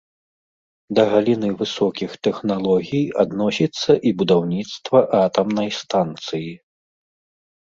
[0.99, 6.51] Да галіны высокіх тэхналогій адносіцца і будаўніцтва атамнай станцыі.